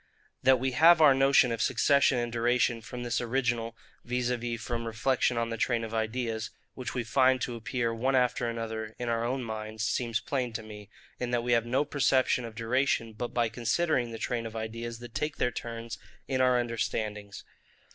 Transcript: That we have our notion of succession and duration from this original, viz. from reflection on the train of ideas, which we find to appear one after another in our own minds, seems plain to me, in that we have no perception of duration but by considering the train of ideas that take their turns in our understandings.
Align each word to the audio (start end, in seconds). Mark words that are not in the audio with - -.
That 0.41 0.59
we 0.59 0.71
have 0.71 0.99
our 0.99 1.13
notion 1.13 1.51
of 1.51 1.61
succession 1.61 2.17
and 2.17 2.31
duration 2.31 2.81
from 2.81 3.03
this 3.03 3.21
original, 3.21 3.77
viz. 4.03 4.33
from 4.59 4.87
reflection 4.87 5.37
on 5.37 5.51
the 5.51 5.57
train 5.57 5.83
of 5.83 5.93
ideas, 5.93 6.49
which 6.73 6.95
we 6.95 7.03
find 7.03 7.39
to 7.41 7.55
appear 7.55 7.93
one 7.93 8.15
after 8.15 8.49
another 8.49 8.95
in 8.97 9.09
our 9.09 9.23
own 9.23 9.43
minds, 9.43 9.83
seems 9.83 10.19
plain 10.19 10.53
to 10.53 10.63
me, 10.63 10.89
in 11.19 11.29
that 11.29 11.43
we 11.43 11.51
have 11.51 11.67
no 11.67 11.85
perception 11.85 12.45
of 12.45 12.55
duration 12.55 13.13
but 13.13 13.31
by 13.31 13.47
considering 13.47 14.09
the 14.11 14.17
train 14.17 14.47
of 14.47 14.55
ideas 14.55 14.97
that 14.97 15.13
take 15.13 15.37
their 15.37 15.51
turns 15.51 15.99
in 16.27 16.41
our 16.41 16.57
understandings. 16.57 17.43